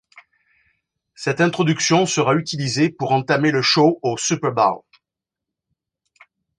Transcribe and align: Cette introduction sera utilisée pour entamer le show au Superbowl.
Cette 1.13 1.41
introduction 1.41 2.07
sera 2.07 2.33
utilisée 2.33 2.89
pour 2.89 3.11
entamer 3.11 3.51
le 3.51 3.61
show 3.61 3.99
au 4.01 4.17
Superbowl. 4.17 4.81